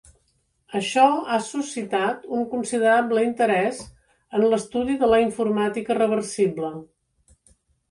[0.77, 1.03] Això
[1.33, 3.83] ha suscitat un considerable interès
[4.39, 6.75] en l'estudi de la informàtica reversible.